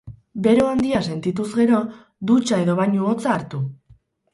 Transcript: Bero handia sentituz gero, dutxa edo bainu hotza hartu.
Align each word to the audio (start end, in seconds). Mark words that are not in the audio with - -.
Bero 0.47 0.63
handia 0.69 1.01
sentituz 1.09 1.47
gero, 1.61 1.85
dutxa 2.33 2.61
edo 2.67 2.81
bainu 2.85 3.09
hotza 3.15 3.41
hartu. 3.41 3.67